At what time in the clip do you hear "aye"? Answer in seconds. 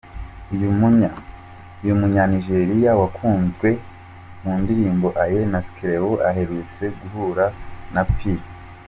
5.23-5.41